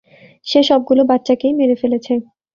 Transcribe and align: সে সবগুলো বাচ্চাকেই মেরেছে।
সে 0.47 0.59
সবগুলো 0.63 1.01
বাচ্চাকেই 1.05 1.53
মেরেছে। 1.59 1.85